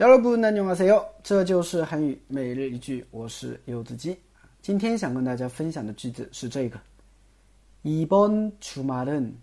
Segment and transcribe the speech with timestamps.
[0.00, 1.06] 여러분 안녕하세요.
[1.22, 4.18] 这就是韩语每日一句我是柚子鸡
[4.60, 6.80] 今天想跟大家分享的句子是这个
[7.84, 9.38] 이번 주말은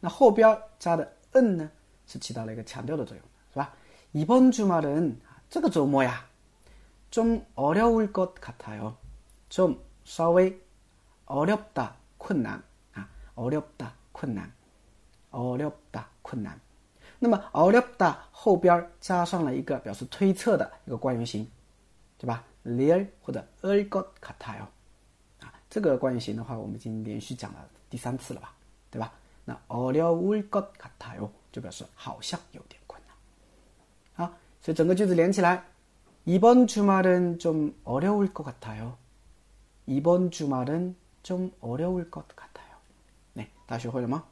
[0.00, 1.70] 那后边加的은呢，
[2.06, 3.74] 是起到了一个强调的作用，是吧？
[4.12, 5.14] 이번주말은
[5.48, 6.26] 这个周末呀，
[7.10, 8.94] 좀어려울것같아 요，
[9.48, 10.58] 좀稍微
[11.26, 12.60] 어렵다困难
[12.94, 14.50] 啊，어렵다困难，
[15.30, 16.58] 어렵다困难。
[17.18, 21.46] 那么어렵다后边加上了一个表示推测的一个惯用型。
[22.18, 22.44] 对吧？
[22.64, 24.66] lear 或者 er got katao
[25.40, 28.54] 啊，这个惯用型的话，我们已经连续讲了第三次了吧？
[28.90, 29.14] 对吧？
[29.44, 33.16] 那 어려울 got katao 就表示好像有点困难。
[34.26, 35.64] 好，所以整个句子连起来，
[36.24, 38.98] 이번주말은좀어려울것같아 요。
[39.86, 42.76] 이번주말은좀어려울것같아 요。
[43.36, 44.24] 哎，大家学会了吗？